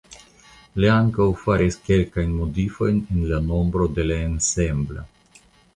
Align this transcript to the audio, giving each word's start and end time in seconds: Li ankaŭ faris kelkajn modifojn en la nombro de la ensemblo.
Li 0.83 0.89
ankaŭ 0.93 1.27
faris 1.43 1.77
kelkajn 1.89 2.33
modifojn 2.39 2.99
en 3.17 3.23
la 3.35 3.43
nombro 3.53 3.91
de 3.99 4.11
la 4.13 4.21
ensemblo. 4.31 5.11